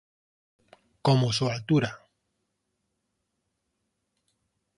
como 1.03 1.31
su 1.31 1.47
altura 1.51 2.01